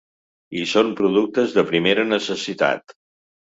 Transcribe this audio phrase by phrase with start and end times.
[0.61, 3.01] I són productes de primera necessitat.